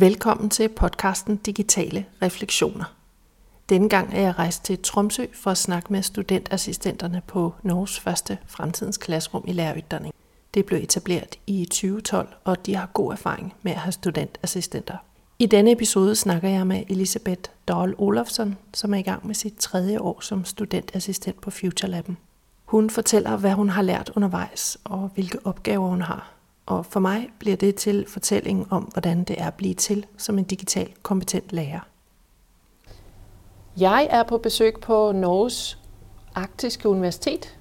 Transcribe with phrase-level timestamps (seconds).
[0.00, 2.94] Velkommen til podcasten Digitale Refleksioner.
[3.68, 8.38] Denne gang er jeg rejst til Tromsø for at snakke med studentassistenterne på Norges første
[8.46, 10.14] fremtidens klasserum i læreruddanning.
[10.54, 14.96] Det blev etableret i 2012, og de har god erfaring med at have studentassistenter.
[15.38, 19.54] I denne episode snakker jeg med Elisabeth Dahl Olofsson, som er i gang med sit
[19.54, 22.14] tredje år som studentassistent på FutureLab'en.
[22.64, 26.37] Hun fortæller, hvad hun har lært undervejs, og hvilke opgaver hun har.
[26.68, 30.38] Og for mig bliver det til fortællingen om, hvordan det er at blive til som
[30.38, 31.80] en digital kompetent lærer.
[33.76, 35.78] Jeg er på besøg på Norges
[36.34, 37.58] Arktiske Universitet,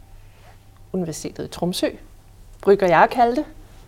[0.93, 1.87] Universitetet i Tromsø,
[2.61, 3.45] brygger jeg kalde det.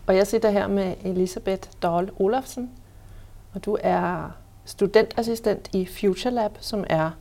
[0.07, 2.71] Og jeg sitter her med Elisabeth Dahl Olafsen,
[3.53, 4.31] og du er
[4.65, 7.11] studentassistent i FutureLab, som er...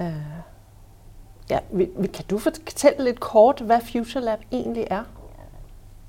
[0.00, 0.12] Øh,
[1.50, 1.58] ja,
[2.12, 5.04] kan du fortælle lidt kort, hvad FutureLab egentlig er?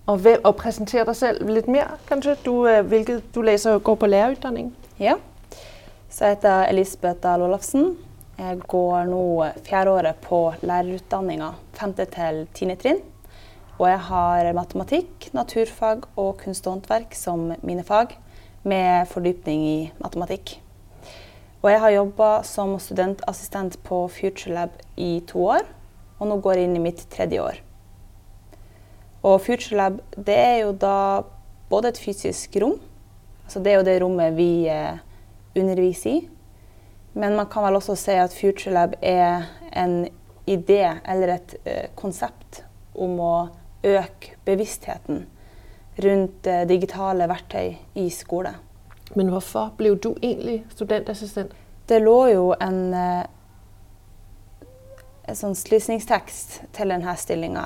[0.10, 2.36] Og, hvem, og præsentere dig selv lidt mere, kanskje?
[2.46, 4.72] Du, øh, hvilket du læser går på læreruddanning.
[5.00, 5.14] Ja.
[6.10, 7.98] Så jeg heter Elisabeth Dahl Olafsen.
[8.40, 13.04] Jeg går nå fjerdeåret på lærerutdanninga, femte til tiende trinn.
[13.78, 18.18] Og jeg har matematikk, naturfag og kunst og håndverk som mine fag,
[18.64, 20.58] med fordypning i matematikk.
[21.62, 25.74] Og jeg har jobba som studentassistent på FutureLab i to år,
[26.20, 27.69] og nå går jeg inn i mitt tredje år.
[29.24, 31.22] Og FutureLab det er jo da
[31.70, 32.78] både et fysisk rom,
[33.44, 35.00] altså det er jo det rommet vi eh,
[35.60, 36.30] underviser i,
[37.20, 40.08] men man kan vel også si at FutureLab er en
[40.48, 42.64] idé eller et eh, konsept
[42.96, 43.34] om å
[43.84, 45.26] øke bevisstheten
[46.00, 48.56] rundt eh, digitale verktøy i skole.
[49.20, 51.52] Men hvorfor ble du egentlig studentassistent?
[51.90, 52.94] Det lå jo en,
[55.26, 57.64] en sånn til denne stillinga.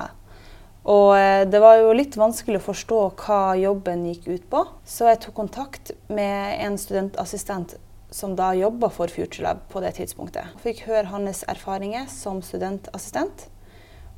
[0.84, 5.08] Og eh, det var jo litt vanskelig å forstå hva jobben gikk ut på, så
[5.08, 7.78] jeg tok kontakt med en studentassistent
[8.14, 10.52] som da jobba for FutureLab på det tidspunktet.
[10.52, 13.48] Jeg fikk høre hans erfaringer som studentassistent.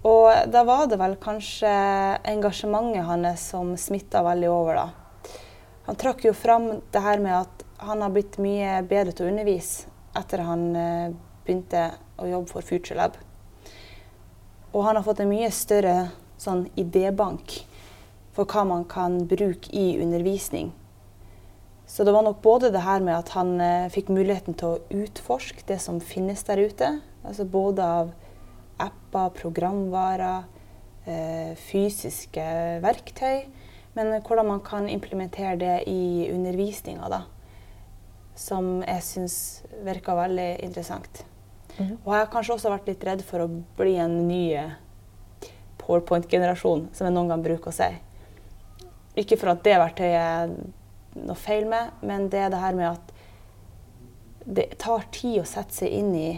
[0.07, 1.71] Og da var det vel kanskje
[2.29, 5.41] engasjementet hans som smitta veldig over, da.
[5.87, 9.31] Han trakk jo fram det her med at han har blitt mye bedre til å
[9.31, 9.87] undervise
[10.19, 11.15] etter han eh,
[11.47, 11.89] begynte
[12.19, 13.17] å jobbe for FutureLab.
[14.75, 16.09] Og han har fått en mye større
[16.41, 17.61] sånn idébank
[18.37, 20.73] for hva man kan bruke i undervisning.
[21.87, 25.03] Så det var nok både det her med at han eh, fikk muligheten til å
[25.05, 26.89] utforske det som finnes der ute.
[27.23, 28.11] Altså både av
[28.83, 30.49] apper, programvarer,
[31.07, 32.47] eh, fysiske
[32.83, 33.47] verktøy.
[33.97, 37.23] Men hvordan man kan implementere det i undervisninga,
[38.35, 41.25] Som jeg syns virka veldig interessant.
[41.79, 41.97] Mm.
[42.05, 43.49] Og jeg har kanskje også vært litt redd for å
[43.79, 44.75] bli en ny eh,
[45.87, 47.89] PowerPoint-generasjon, som jeg noen gang bruker å si.
[49.17, 50.53] Ikke for at det verktøyet er
[51.17, 53.15] noe feil med, men det er det her med at
[54.47, 56.29] det tar tid å sette seg inn i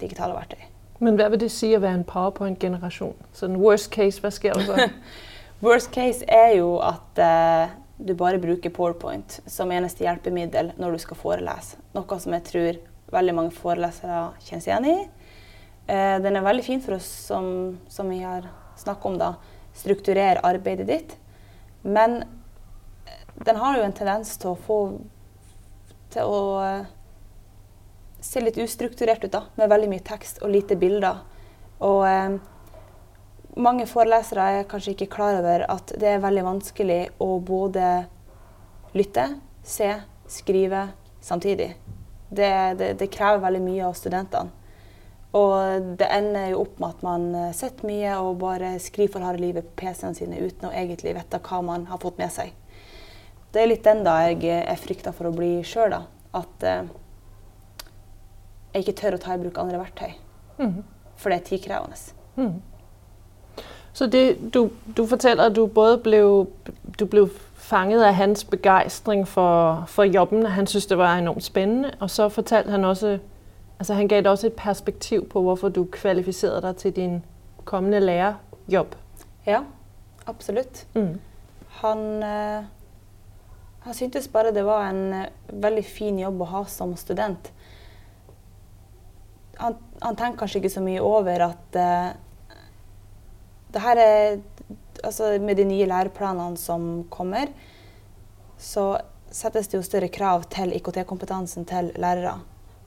[0.00, 0.62] digitale verktøy.
[1.02, 3.16] Men hva vil det si å være en powerpoint-generasjon?
[3.36, 4.86] Så den worst case, hva skjer da?
[5.66, 11.02] worst case er jo at uh, du bare bruker PowerPoint som eneste hjelpemiddel når du
[11.04, 11.80] skal forelese.
[11.96, 12.80] Noe som jeg tror
[13.12, 14.96] veldig mange forelesere kjenner seg igjen i.
[15.86, 18.48] Uh, den er veldig fin for oss som, som vi har
[18.78, 19.34] snakket om, da.
[19.76, 21.16] Strukturere arbeidet ditt.
[21.82, 22.22] Men
[23.44, 24.80] den har jo en tendens til å få
[26.10, 26.42] til å
[28.20, 31.20] se ser litt ustrukturert ut, da, med veldig mye tekst og lite bilder.
[31.84, 32.38] Og eh,
[33.60, 37.90] mange forelesere er kanskje ikke klar over at det er veldig vanskelig å både
[38.96, 39.28] lytte,
[39.62, 39.92] se,
[40.26, 40.88] skrive
[41.22, 41.74] samtidig.
[42.28, 44.65] Det, det, det krever veldig mye av studentene.
[45.36, 49.26] Og det ender jo opp med at man eh, sitter mye og bare skriver for
[49.26, 52.54] harde livet på PC-ene sine uten å egentlig vite hva man har fått med seg.
[53.52, 55.98] Det er litt den da jeg, er frykta for å bli sjøl.
[56.36, 56.88] At eh,
[58.72, 60.16] jeg ikke tør å ta i bruk andre verktøy.
[60.60, 60.80] Mm.
[61.16, 62.00] For det er tidkrevende.
[62.36, 62.56] Mm.
[63.96, 66.46] Så det, du, du forteller at du både blev,
[66.98, 71.92] du blev fanget av hans begejstring for, for jobben, han syntes det var enormt spennende.
[72.00, 73.18] og så fortalte han også,
[73.78, 77.24] altså han gav dig også et perspektiv på, hvorfor du kvalificerede dig til din
[77.64, 78.94] kommende lærerjob.
[79.46, 79.60] Ja,
[80.26, 80.86] absolutt.
[80.94, 81.20] Mm.
[81.68, 82.64] Han, øh,
[83.80, 85.26] han syntes bare det var en øh,
[85.62, 87.52] veldig fin jobb å ha som student
[89.56, 92.10] han, han, tenker kanskje ikke så mye over at uh,
[93.72, 94.38] det her er
[95.04, 97.50] Altså med de nye læreplanene som kommer,
[98.58, 98.96] så
[99.28, 102.32] settes det jo større krav til IKT-kompetansen til lærere.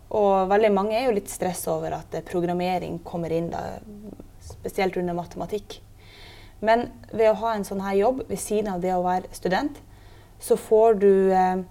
[0.10, 3.78] Og veldig mange er jo litt stress over at programmering kommer inn, da,
[4.42, 5.80] spesielt under matematikk.
[6.66, 9.78] Men ved å ha en sånn her jobb ved siden av det å være student,
[10.40, 11.62] så får du eh,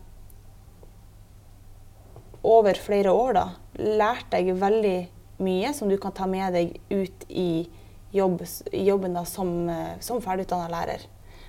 [2.47, 3.45] over flere år da,
[3.79, 4.99] lært deg veldig
[5.45, 7.69] mye som du kan ta med deg ut i,
[8.15, 8.43] jobb,
[8.73, 11.05] jobben da, som, eh, som ferdigutdanna lærer.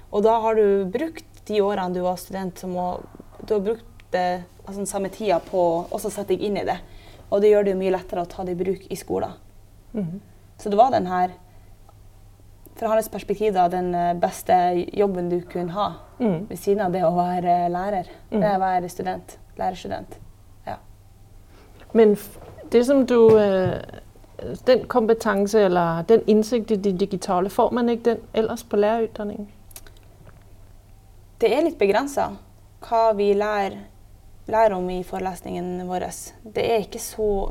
[0.10, 2.90] Og da har du brukt de årene du var student, som å,
[3.46, 6.78] du har brukt det, altså den samme tida på å sette deg inn i det.
[7.30, 9.34] Og det gjør det jo mye lettere å ta det i bruk i skolen.
[9.94, 10.20] Mhm.
[10.60, 11.32] Så det var den her,
[12.76, 14.54] fra hans perspektiv, da, den eh, beste
[14.94, 15.90] jobben du kunne ha
[16.20, 16.50] Mm.
[16.50, 18.08] ved siden av det å være lærer.
[18.32, 18.42] Mm.
[18.42, 19.38] Det er å være student.
[19.58, 20.18] Lærerstudent.
[20.68, 20.76] Ja.
[21.94, 22.18] Men
[22.72, 23.82] det som du øh,
[24.68, 29.48] Den kompetanse eller den innsikt i det digitale, får man ikke den ellers på lærerutdanningen?
[31.42, 32.30] Det er litt begrensa
[32.82, 33.78] hva vi lærer,
[34.50, 36.06] lærer om i forelesningen vår.
[36.44, 36.66] Det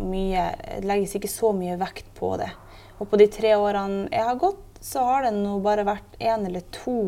[0.04, 0.46] mye,
[0.84, 2.50] legges ikke så mye vekt på det.
[2.98, 6.46] Og på de tre årene jeg har gått, så har det nå bare vært én
[6.46, 6.98] eller to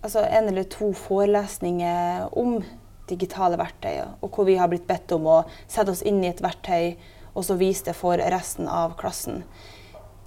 [0.00, 2.62] Altså en eller to forelesninger om
[3.10, 5.34] digitale verktøy, og hvor vi har blitt bedt om å
[5.68, 6.94] sette oss inn i et verktøy
[7.34, 9.44] og så vise det for resten av klassen.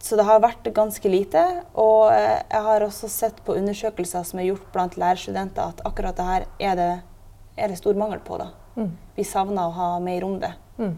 [0.04, 1.42] Så det har vært ganske lite.
[1.80, 6.20] Og eh, jeg har også sett på undersøkelser som er gjort blant lærerstudenter, at akkurat
[6.20, 6.92] det her er det,
[7.56, 8.42] er det stor mangel på.
[8.42, 8.50] da.
[8.76, 8.92] Mm.
[9.16, 10.52] Vi savner å ha mer om det.
[10.76, 10.94] Mm.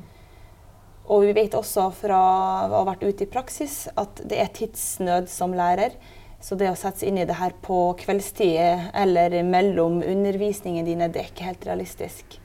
[1.06, 2.18] Og vi vet også fra
[2.66, 5.94] å ha vært ute i praksis at det er tidsnød som lærer.
[6.42, 10.86] Så det å sette seg inn i det her på kveldstid eh, eller mellom undervisningen
[10.86, 12.40] dine, det er ikke helt realistisk.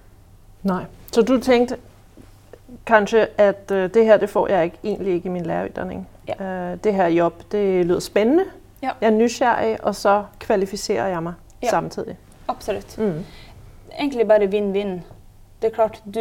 [0.68, 0.84] Nei.
[1.08, 1.80] Så du tenkte
[2.88, 6.04] kanskje at øh, det her det får jeg egentlig ikke i min lærerutdanning.
[6.38, 6.44] Ja.
[6.72, 8.44] Øh, det her jobb det lyder spennende.
[8.82, 8.90] Ja.
[9.00, 11.70] Jeg er nysgjerrig, og så kvalifiserer jeg meg Ja.
[11.70, 12.16] samtidig.
[12.48, 12.98] Absolutt.
[12.98, 13.24] Mm.
[13.98, 15.02] egentlig bare vinn-vinn.
[15.62, 16.20] Det er klart, du,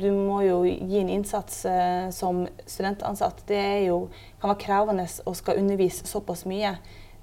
[0.00, 3.38] du må jo gi en innsats eh, som studentansatt.
[3.48, 4.08] Det er jo,
[4.40, 6.74] kan være krevende å skal undervise såpass mye.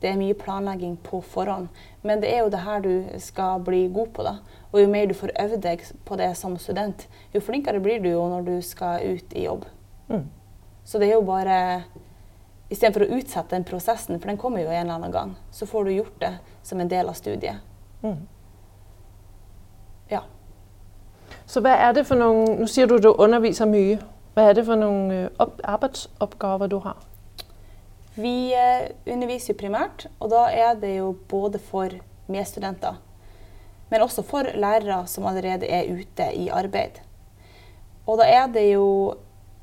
[0.01, 1.67] Det er mye planlegging på forhånd.
[2.01, 4.23] Men det er jo det her du skal bli god på.
[4.23, 4.35] da.
[4.71, 8.09] Og jo mer du får øvd deg på det som student, jo flinkere blir du
[8.09, 9.65] jo når du skal ut i jobb.
[10.09, 10.25] Mm.
[10.87, 11.57] Så det er jo bare
[12.67, 15.85] Istedenfor å utsette den prosessen, for den kommer jo en eller annen gang, så får
[15.87, 16.33] du gjort det
[16.67, 17.61] som en del av studiet.
[18.03, 18.25] Mm.
[20.11, 20.19] Ja.
[21.47, 24.01] Så hva er det for noen Nå sier du du underviser mye.
[24.35, 26.99] Hva er det for noen opp, arbeidsoppgaver du har?
[28.17, 31.95] Vi eh, underviser jo primært, og da er det jo både for
[32.27, 32.97] medstudenter,
[33.91, 36.99] men også for lærere som allerede er ute i arbeid.
[38.07, 38.87] Og da er det jo,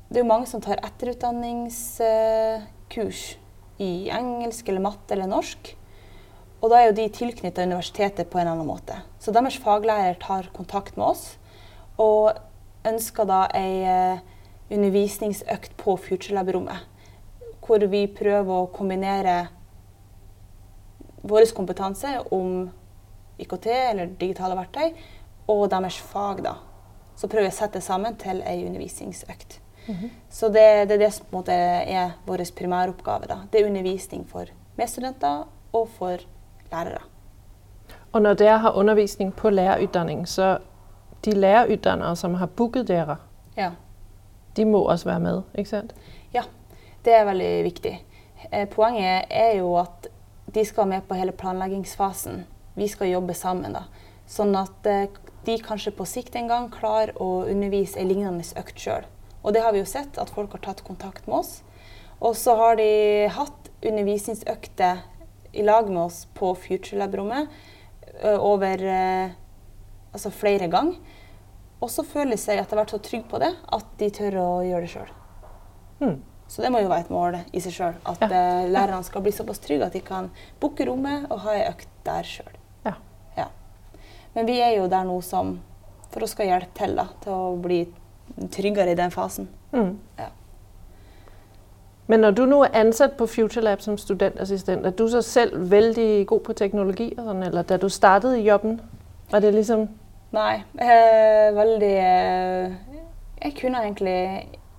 [0.09, 3.37] det er jo mange som tar etterutdanningskurs
[3.81, 5.61] i engelsk eller matte eller norsk.
[6.61, 8.95] Og da er jo de tilknyttet universitetet på en annen måte.
[9.19, 11.23] Så deres faglærer tar kontakt med oss
[12.01, 12.23] og
[12.85, 14.19] ønsker da ei eh,
[14.73, 16.79] undervisningsøkt på FutureLab-rommet
[17.65, 19.47] hvor vi prøver å kombinere
[21.25, 22.67] vår kompetanse om
[23.41, 24.93] IKT eller digitale verktøy
[25.49, 26.43] og deres fag.
[26.45, 26.55] da.
[27.17, 29.64] Så prøver vi å sette det sammen til ei undervisningsøkt.
[30.29, 33.27] Så det, det er det som på en måte er vår primæroppgave.
[33.27, 33.35] da.
[33.51, 34.45] Det er undervisning for
[34.77, 35.43] medstudenter
[35.73, 36.17] og for
[36.71, 37.01] lærere.
[38.13, 40.57] Og når dere har undervisning på lærerutdanning, så
[41.25, 43.17] de lærerutdannere som har booket dere,
[43.57, 43.71] Ja.
[44.55, 45.93] de må også være med, ikke sant?
[46.33, 46.41] Ja,
[47.05, 48.05] det er veldig viktig.
[48.51, 50.07] Eh, Poenget er jo at
[50.53, 52.45] de skal være med på hele planleggingsfasen.
[52.75, 53.73] Vi skal jobbe sammen.
[53.73, 53.83] da.
[54.27, 55.07] Sånn at eh,
[55.45, 59.03] de kanskje på sikt en gang klarer å undervise en lignende økt sjøl.
[59.45, 61.59] Og det har vi jo sett, at folk har tatt kontakt med oss.
[62.19, 65.03] Og så har de hatt undervisningsøkter
[65.53, 67.51] i lag med oss på FutureLab-rommet
[68.39, 69.29] over eh,
[70.15, 70.97] altså flere ganger.
[71.83, 74.47] Og så føler de seg etter hvert så trygge på det at de tør å
[74.65, 75.11] gjøre det sjøl.
[75.99, 76.15] Hmm.
[76.47, 77.95] Så det må jo være et mål i seg sjøl.
[78.07, 78.29] At Ja.
[78.31, 81.87] eh, lærerne skal bli såpass trygge at de kan booke rommet og ha ei økt
[82.07, 82.55] der sjøl.
[82.85, 82.95] Ja.
[83.37, 83.47] Ja.
[84.35, 85.59] Men vi er jo der nå som
[86.11, 87.83] for å skal hjelpe til da, til å bli
[88.51, 89.49] tryggere i den fasen.
[89.71, 89.97] Mm.
[90.19, 90.31] Ja.
[92.07, 96.27] Men når du nå er ansatt på FutureLab som studentassistent, er du så selv veldig
[96.27, 97.07] god på teknologi?
[97.17, 98.79] Og sånn, eller da du startet i jobben,
[99.31, 99.87] var det liksom
[100.35, 102.73] Nei, eh, veldig eh,
[103.41, 104.17] Jeg kunne egentlig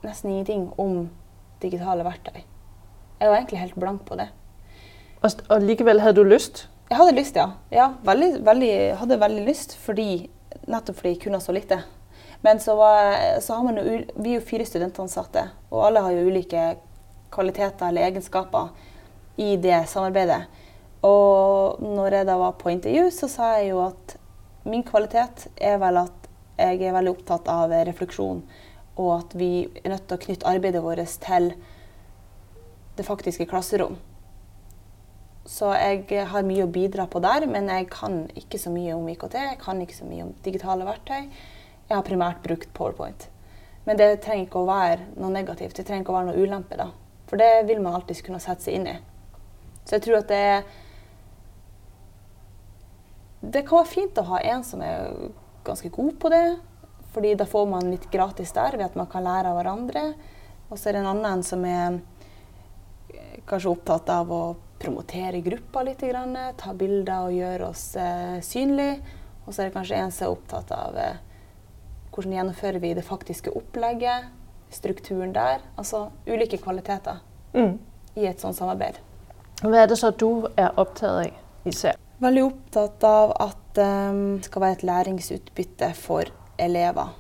[0.05, 1.09] nesten ingenting om
[1.63, 2.43] digitale verktøy.
[3.21, 4.29] Jeg var egentlig helt blank på det.
[5.23, 6.69] Og, og likevel hadde du lyst?
[6.91, 7.49] Jeg hadde lyst, ja.
[7.73, 10.29] ja veldig, veldig, hadde veldig lyst, fordi,
[10.69, 11.81] nettopp fordi jeg kunne så lite.
[12.47, 16.12] Men så, var, så har man jo, vi er jo fire studentansatte, og alle har
[16.15, 16.67] jo ulike
[17.35, 18.69] kvaliteter eller egenskaper
[19.43, 20.45] i det samarbeidet.
[21.03, 24.15] Og når jeg da var på intervju, så sa jeg jo at
[24.62, 28.45] min kvalitet er vel at jeg er veldig opptatt av refleksjon,
[28.95, 29.50] og at vi
[29.83, 31.50] er nødt til å knytte arbeidet vårt til
[32.95, 33.99] det faktiske klasserom.
[35.50, 39.11] Så jeg har mye å bidra på der, men jeg kan ikke så mye om
[39.11, 39.35] IKT.
[39.35, 41.26] Jeg kan ikke så mye om digitale verktøy.
[41.87, 43.28] Jeg har primært brukt PowerPoint.
[43.87, 45.76] Men det trenger ikke å være noe negativt.
[45.78, 46.78] Det trenger ikke å være noe ulempe.
[46.78, 46.90] da.
[47.31, 48.97] For det vil man alltids kunne sette seg inn i.
[49.87, 50.66] Så jeg tror at det er
[53.47, 55.12] Det kan være fint å ha en som er
[55.62, 56.57] ganske god på det,
[57.14, 60.02] fordi da får man litt gratis der ved at man kan lære av hverandre.
[60.66, 62.00] Og så er det en annen som er
[63.14, 64.40] eh, kanskje opptatt av å
[64.83, 68.99] promotere gruppa litt, ta bilder og gjøre oss eh, synlige.
[69.47, 71.23] Og så er det kanskje en som er opptatt av eh,
[72.16, 74.30] hvordan gjennomfører vi det faktiske opplegget,
[74.73, 75.61] strukturen der.
[75.76, 77.20] Altså ulike kvaliteter
[77.52, 77.76] mm.
[78.16, 78.99] i et sånt samarbeid.
[79.62, 82.00] Hva er det så du er opptatt av især?
[82.20, 87.12] Veldig opptatt av at um, det skal være et læringsutbytte for elever.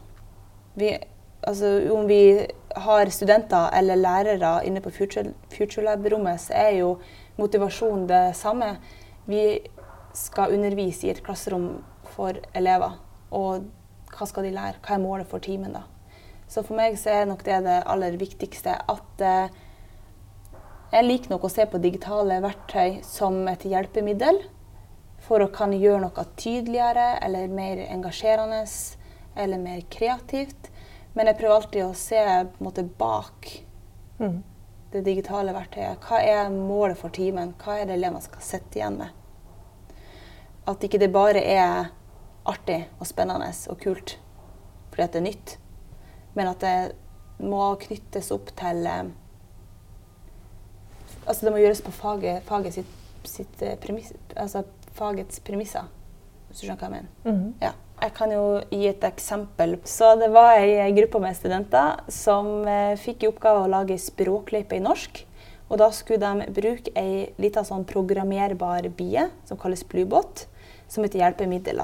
[0.76, 0.90] Vi,
[1.42, 6.94] altså, om vi har studenter eller lærere inne på Future, FutureLab-rommet, så er jo
[7.36, 8.76] motivasjonen det samme.
[9.28, 9.42] Vi
[10.16, 11.82] skal undervise i et klasserom
[12.16, 12.96] for elever.
[13.30, 13.64] Og
[14.16, 14.80] hva skal de lære?
[14.82, 15.84] Hva er målet for timen, da?
[16.48, 18.76] Så for meg så er nok det det aller viktigste.
[18.88, 19.54] At eh,
[20.92, 24.38] jeg liker nok å se på digitale verktøy som et hjelpemiddel
[25.26, 28.62] for å kan gjøre noe tydeligere eller mer engasjerende
[29.36, 30.70] eller mer kreativt.
[31.16, 32.22] Men jeg prøver alltid å se
[32.62, 33.50] måte, bak
[34.20, 34.38] mm.
[34.92, 36.06] det digitale verktøyet.
[36.06, 37.54] Hva er målet for timen?
[37.62, 39.96] Hva er det elevene skal sitte igjen med?
[40.66, 41.90] At ikke det bare er
[42.46, 44.18] artig og spennende og kult
[44.96, 45.50] fordi at det er nytt,
[46.32, 46.76] men at det
[47.44, 49.08] må knyttes opp til eh,
[51.26, 52.92] Altså det må gjøres på faget, faget sitt,
[53.26, 54.62] sitt eh, premiss, altså
[54.96, 55.88] fagets premisser,
[56.46, 57.10] hvis du skjønner hva jeg mener.
[57.24, 57.52] Mm -hmm.
[57.60, 57.72] ja.
[58.02, 59.78] Jeg kan jo gi et eksempel.
[59.84, 64.76] Så Det var ei gruppe med studenter som eh, fikk i oppgave å lage språkløype
[64.76, 65.26] i norsk.
[65.68, 70.46] Og Da skulle de bruke ei lita sånn programmerbar bie som kalles Bluebot,
[70.88, 71.80] som et hjelpemiddel.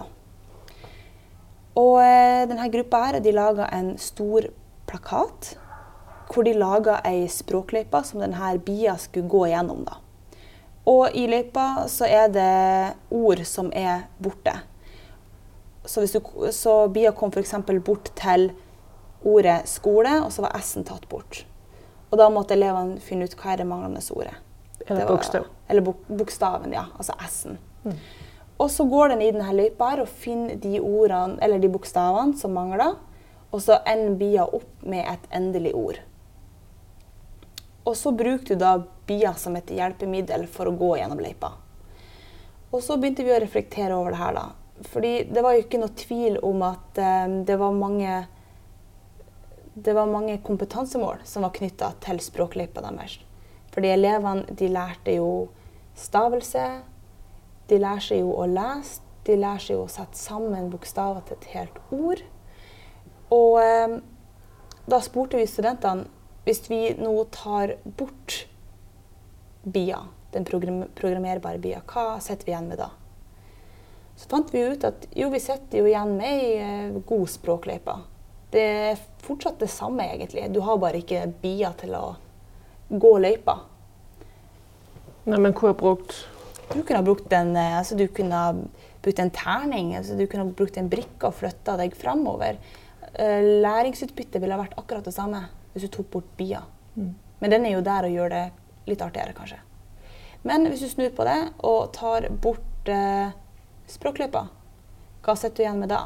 [1.79, 4.51] Og eh, denne gruppa her, de laga en stor
[4.91, 5.57] plakat
[6.33, 9.85] hvor de laga ei språkløype som denne bia skulle gå gjennom.
[9.85, 9.99] da.
[10.89, 14.55] Og i løypa så er det ord som er borte.
[15.85, 16.21] Så, hvis du,
[16.55, 17.55] så Bia kom f.eks.
[17.85, 18.53] bort til
[19.27, 21.45] ordet skole, og så var S-en tatt bort.
[22.11, 24.35] Og da måtte elevene finne ut hva er det manglende ordet.
[24.87, 25.47] Eller bokstav.
[25.71, 26.87] Eller bok, bokstaven, ja.
[26.99, 27.59] Altså S-en.
[27.83, 27.99] Mm.
[28.63, 32.39] Og så går den i denne løypa her og finner de ordene, eller de bokstavene
[32.39, 32.95] som mangler,
[33.53, 35.99] og så ender Bia opp med et endelig ord.
[37.83, 38.77] Og så bruker du da
[39.07, 41.51] BIA som et hjelpemiddel for å gå gjennom løypa.
[42.73, 44.47] Og så begynte vi å reflektere over det her, da.
[44.93, 48.23] Fordi det var jo ikke noe tvil om at eh, det var mange
[49.73, 53.17] det var mange kompetansemål som var knytta til språkløypa deres.
[53.73, 55.29] Fordi elevene de lærte jo
[55.97, 56.65] stavelse,
[57.71, 61.39] de lærer seg jo å lese, de lærer seg jo å sette sammen bokstaver til
[61.39, 62.25] et helt ord.
[63.33, 63.99] Og eh,
[64.91, 66.09] da spurte vi studentene
[66.43, 68.43] hvis vi nå tar bort
[69.63, 70.01] BIA,
[70.35, 72.89] den programmerbare BIA, hva setter vi igjen med da?
[74.19, 77.95] Så fant vi ut at jo, vi sitter jo igjen med ei eh, god språkløype.
[78.53, 80.51] Det er fortsatt det samme, egentlig.
[80.53, 82.05] Du har bare ikke BIA til å
[82.91, 83.57] gå løypa.
[85.25, 86.19] Nei, men hva er brukt
[86.73, 88.53] Du kunne ha brukt en, eh, altså, du kunne ha
[89.03, 89.95] brukt en terning.
[89.97, 92.59] Altså, du kunne ha brukt en brikke og flytta deg framover.
[93.13, 96.63] Eh, læringsutbyttet ville ha vært akkurat det samme hvis du tok bort BIA.
[96.97, 97.13] Mm.
[97.41, 98.47] Men den er jo der og gjør det
[98.89, 99.61] litt artigere, kanskje.
[100.49, 103.31] Men hvis du snur på det og tar bort eh,
[103.91, 104.47] språkløypa,
[105.23, 106.03] hva sitter du igjen med da?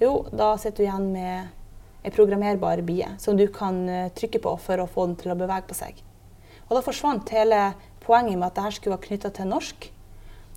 [0.00, 4.52] Jo, da sitter du igjen med ei programmerbar bie som du kan uh, trykke på
[4.60, 6.02] for å få den til å bevege på seg.
[6.68, 7.60] Og da forsvant hele
[8.04, 9.90] poenget med at dette skulle være knytta til norsk.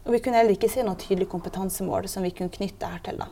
[0.05, 3.19] Og vi kunne heller ikke se noe tydelig kompetansemål som vi kunne knytte dette til.
[3.23, 3.27] da.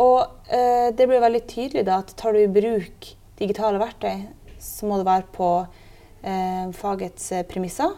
[0.00, 4.24] Og eh, det ble veldig tydelig da at tar du i bruk digitale verktøy,
[4.60, 7.92] så må det være på eh, fagets eh, premisser.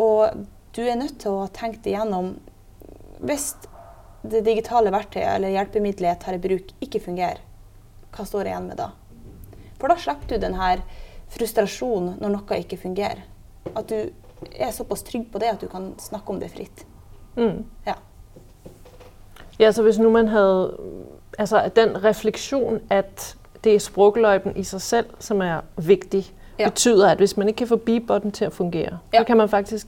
[0.00, 0.44] Og
[0.76, 2.36] du er nødt til å ha tenkt igjennom
[3.18, 3.48] Hvis
[4.22, 7.40] det digitale verktøyet eller hjelpemiddelet jeg tar i bruk, ikke fungerer,
[8.14, 8.92] hva står jeg igjen med da?
[9.80, 10.68] For da slipper du denne
[11.34, 13.24] frustrasjonen når noe ikke fungerer.
[13.74, 14.12] At du
[14.56, 16.86] er såpass trygg på det at du kan snakke om det fritt.
[17.36, 17.64] Mm.
[17.86, 17.94] Ja.
[19.58, 20.76] ja, så hvis nu man hadde
[21.38, 26.68] altså den refleksjon at det er språkløypen i seg selv, som er viktig, Ja.
[26.68, 29.18] betyder, at hvis man ikke kan få bibotten til å fungere, ja.
[29.20, 29.86] så kan man faktisk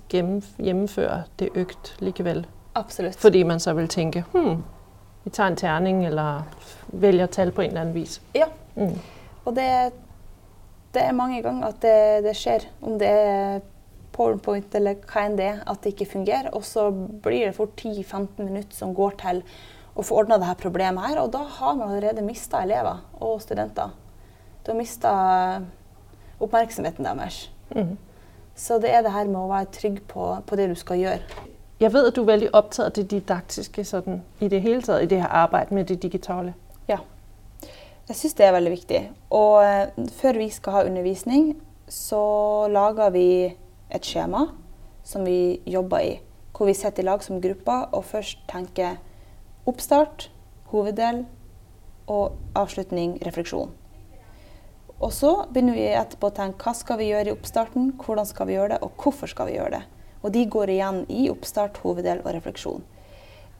[0.58, 2.46] gjennomføre det økt likevel.
[2.74, 3.16] Absolutt.
[3.16, 4.62] Fordi man så vil tenke hm,
[5.24, 6.42] vi tar en terning, eller
[6.88, 8.20] velger tall på en eller annen vis.
[8.34, 8.46] Ja.
[8.76, 8.98] Mm.
[9.44, 9.92] Og det,
[10.94, 12.64] det, er mange ganger at det, det, skjer.
[12.82, 13.60] Om det er
[14.20, 16.52] powerpoint eller hva enn det er, at det ikke fungerer.
[16.56, 19.42] Og så blir det fort 10-15 minutter som går til
[19.96, 21.22] å få ordna dette problemet her.
[21.22, 23.94] Og da har man allerede mista elever og studenter.
[24.64, 25.12] Du har mista
[26.40, 27.48] oppmerksomheten deres.
[27.74, 27.96] Mm.
[28.56, 31.46] Så det er det her med å være trygg på, på det du skal gjøre.
[31.80, 35.00] Jeg vet at du er veldig opptatt av det didaktiske sånn, i det hele tatt,
[35.00, 36.52] i det her arbeidet med det digitale.
[36.90, 36.98] Ja.
[38.10, 39.00] Jeg syns det er veldig viktig.
[39.32, 41.54] Og uh, før vi skal ha undervisning,
[41.88, 42.20] så
[42.68, 43.28] lager vi
[43.94, 44.46] et skjema
[45.06, 46.14] som vi jobber i.
[46.56, 48.98] Hvor vi sitter i lag som grupper og først tenker
[49.68, 50.28] oppstart,
[50.70, 51.24] hoveddel
[52.10, 53.72] og avslutning, refleksjon.
[55.00, 58.50] Og så begynner vi etterpå å tenke hva skal vi gjøre i oppstarten, hvordan skal
[58.50, 59.84] vi gjøre det, og hvorfor skal vi gjøre det.
[60.20, 62.84] Og de går igjen i oppstart, hoveddel og refleksjon.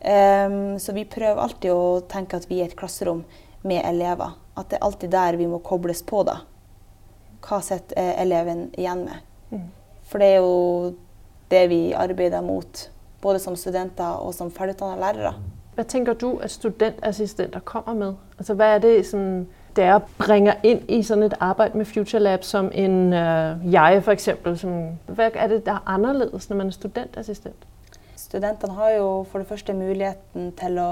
[0.01, 3.25] Um, så vi prøver alltid å tenke at vi er et klasserom
[3.65, 4.37] med elever.
[4.57, 6.43] At det er alltid der vi må kobles på, da.
[7.41, 9.29] Hva sitter eh, eleven igjen med?
[9.49, 9.69] Mm.
[10.11, 10.95] For det er jo
[11.51, 12.91] det vi arbeider mot,
[13.23, 15.35] både som studenter og som ferdigutdannede lærere.
[15.75, 18.15] Hva tenker du at studentassistenter kommer med?
[18.39, 22.73] Altså, hva er det som dere bringer inn i sånn et arbeid med FutureLab som
[22.75, 24.29] en uh, jeg, f.eks.?
[25.07, 27.69] Hva er det der er annerledes når man er studentassistent?
[28.19, 30.91] Studentene har jo for det første muligheten til å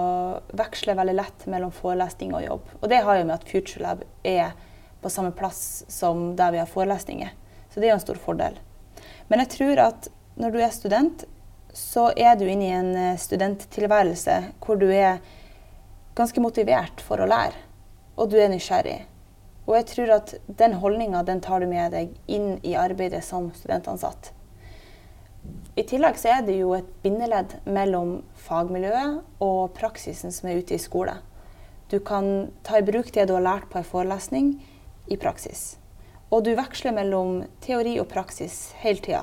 [0.58, 2.72] veksle veldig lett mellom forelesning og jobb.
[2.80, 4.54] Og det har jo med at FutureLab er
[5.02, 7.34] på samme plass som der vi har forelesninger.
[7.68, 8.56] Så det er jo en stor fordel.
[9.28, 10.08] Men jeg tror at
[10.38, 11.24] når du er student,
[11.74, 15.20] så er du inne i en eh, studenttilværelse hvor du er
[16.18, 17.68] ganske motivert for å lære
[18.18, 18.98] og du er nysgjerrig.
[19.68, 23.50] Og jeg tror at den holdninga den tar du med deg inn i arbeidet som
[23.54, 24.32] studentansatt.
[25.78, 28.18] I tillegg så er det jo et bindeledd mellom
[28.48, 31.14] fagmiljøet og praksisen som er ute i skole.
[31.88, 34.56] Du kan ta i bruk det du har lært på en forelesning,
[35.08, 35.78] i praksis.
[36.28, 39.22] Og du veksler mellom teori og praksis hele tida.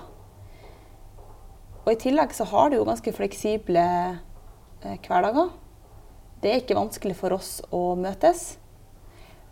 [1.86, 5.52] Og i tillegg så har du jo ganske fleksible eh, hverdager.
[6.42, 8.56] Det er ikke vanskelig for oss å møtes.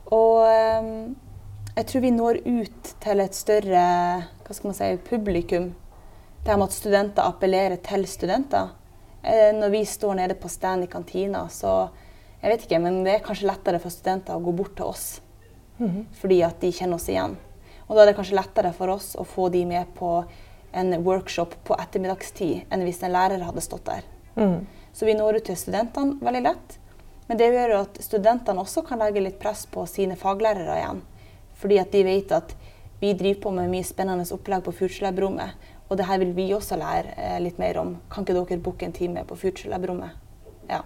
[0.09, 0.89] Og eh,
[1.75, 3.83] jeg tror vi når ut til et større
[4.43, 5.71] hva skal man si, publikum.
[6.43, 8.73] Det med at studenter appellerer til studenter.
[9.21, 11.85] Eh, når vi står nede på stand i kantina, så
[12.41, 15.05] jeg vet ikke, men det er kanskje lettere for studenter å gå bort til oss.
[15.79, 16.05] Mm.
[16.19, 17.35] Fordi at de kjenner oss igjen.
[17.87, 20.15] Og da er det kanskje lettere for oss å få de med på
[20.73, 24.07] en workshop på ettermiddagstid enn hvis en lærer hadde stått der.
[24.35, 24.63] Mm.
[24.93, 26.77] Så vi når ut til studentene veldig lett.
[27.27, 31.03] Men det gjør jo at studentene også kan legge litt press på sine faglærere igjen.
[31.59, 32.55] Fordi at de vet at
[32.99, 35.69] vi driver på med mye spennende opplegg på FutureLab-rommet.
[35.89, 37.95] Og det her vil vi også lære eh, litt mer om.
[38.11, 40.17] Kan ikke dere booke en time på FutureLab-rommet?
[40.69, 40.81] Ja.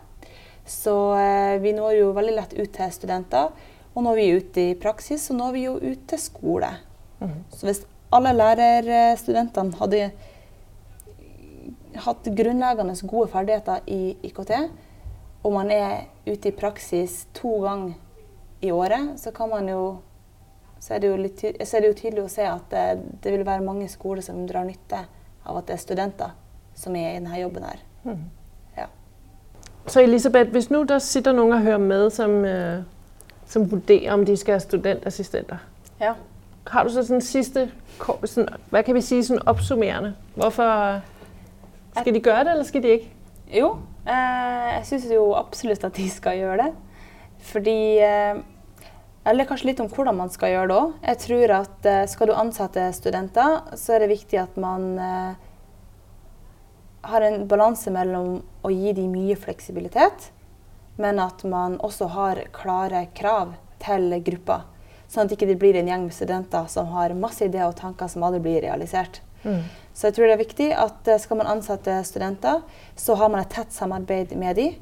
[0.68, 3.54] Så eh, vi når jo veldig lett ut til studenter.
[3.98, 6.70] Og vi er ute i praksis, og nå er vi jo ute til skole.
[7.20, 7.38] Mm.
[7.50, 7.80] Så hvis
[8.14, 10.12] alle lærerstudentene hadde
[12.06, 14.52] hatt grunnleggende gode ferdigheter i IKT,
[15.44, 17.96] og man er ute i praksis to ganger
[18.62, 19.98] i året, så kan man jo
[20.80, 22.84] så er det jo, litt, så er det jo tydelig å se at det,
[23.24, 25.00] det, vil være mange skoler som drar nytte
[25.48, 26.36] av at det er studenter
[26.78, 27.80] som er i denne jobben her.
[28.06, 28.28] Mm.
[28.78, 28.86] Ja.
[29.90, 32.86] Så Elisabeth, hvis nå der sitter noen og hører med som, uh,
[33.48, 35.62] som vurderer om de skal være studentassistenter,
[36.02, 36.14] ja.
[36.68, 40.14] har du så sånn siste sådan, Hva kan vi si sådan oppsummerende?
[40.36, 41.02] Hvorfor
[41.98, 43.14] Skal de gjøre det, eller skal de ikke?
[43.58, 43.70] Jo,
[44.08, 46.70] Eh, jeg syns jo absolutt at de skal gjøre det.
[47.52, 48.40] Fordi eh,
[49.28, 50.94] Eller kanskje litt om hvordan man skal gjøre det òg.
[51.04, 54.96] Jeg tror at eh, skal du ansette studenter, så er det viktig at man
[57.08, 60.30] har en balanse mellom å gi dem mye fleksibilitet,
[60.98, 64.64] men at man også har klare krav til gruppa.
[65.08, 68.10] Sånn at det ikke blir en gjeng med studenter som har masse ideer og tanker
[68.12, 69.22] som aldri blir realisert.
[69.46, 69.62] Mm.
[69.94, 72.64] Så jeg tror det er viktig at eh, skal man ansette studenter,
[73.00, 74.76] så har man et tett samarbeid med dem.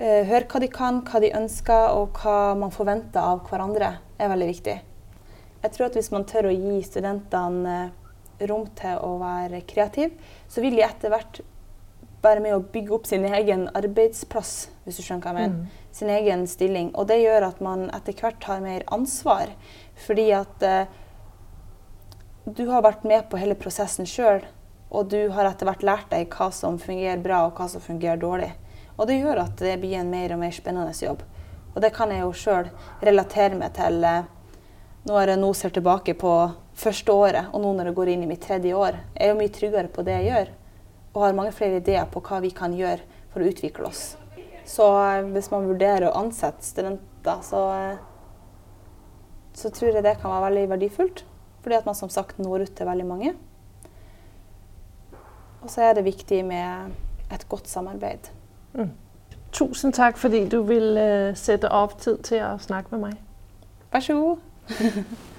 [0.00, 4.32] Eh, hør hva de kan, hva de ønsker og hva man forventer av hverandre, er
[4.32, 4.76] veldig viktig.
[5.62, 7.76] Jeg tror at hvis man tør å gi studentene
[8.50, 10.16] rom til å være kreative,
[10.50, 11.42] så vil de etter hvert
[12.22, 14.54] være med å bygge opp sin egen arbeidsplass,
[14.84, 15.58] hvis du skjønner hva jeg mener.
[15.58, 15.88] Mm.
[15.92, 16.90] Sin egen stilling.
[16.96, 19.52] Og det gjør at man etter hvert tar mer ansvar.
[20.06, 20.92] Fordi at eh,
[22.46, 24.42] du har vært med på hele prosessen sjøl,
[24.92, 28.20] og du har etter hvert lært deg hva som fungerer bra, og hva som fungerer
[28.20, 28.52] dårlig.
[28.98, 31.22] Og det gjør at det blir en mer og mer spennende jobb.
[31.72, 32.68] Og det kan jeg jo sjøl
[33.00, 34.24] relatere meg til eh,
[35.08, 36.32] når jeg nå ser tilbake på
[36.78, 39.00] første året, og nå når jeg går inn i mitt tredje år.
[39.16, 40.52] Jeg er jo mye tryggere på det jeg gjør,
[41.14, 44.02] og har mange flere ideer på hva vi kan gjøre for å utvikle oss.
[44.68, 47.96] Så eh, hvis man vurderer å ansette studenter, så, eh,
[49.54, 51.24] så tror jeg det kan være veldig verdifullt.
[51.62, 53.34] Fordi at man som sagt når ut til veldig mange.
[55.62, 56.94] Og så er det viktig med
[57.30, 58.32] et godt samarbeid.
[58.74, 58.90] Mm.
[59.52, 60.96] Tusen takk fordi du vil
[61.38, 63.20] sette opp tid til å snakke med meg.
[63.92, 64.40] Vær så god.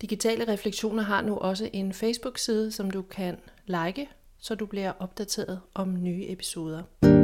[0.00, 3.36] Digitale Refleksioner har nå også en Facebook-side, som du kan
[3.68, 7.17] like, så du bliver opdateret om nye episoder.